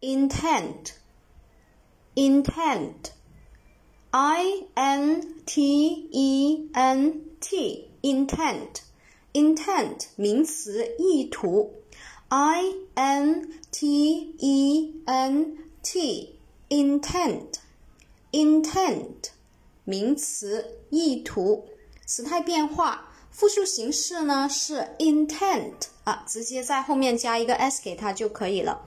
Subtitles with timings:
[0.00, 0.92] intent,
[2.14, 3.10] intent,
[4.10, 8.80] I N T E N T, intent,
[9.32, 11.82] intent 名词，意图，
[12.28, 16.38] I N T E N T,
[16.68, 17.54] intent,
[18.32, 19.30] intent
[19.84, 21.68] 名词，意图，
[22.06, 23.12] 时态变化。
[23.30, 25.74] 复数形式呢是 intent
[26.04, 28.86] 啊，直接在后面加一个 s 给它就可以了。